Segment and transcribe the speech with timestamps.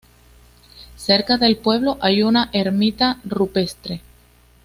[0.97, 4.01] Cerca del pueblo hay una ermita rupestre.